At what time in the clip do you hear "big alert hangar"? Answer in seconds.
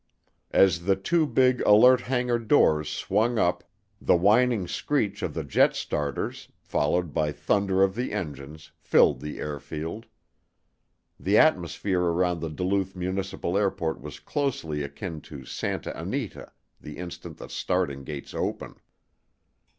1.27-2.39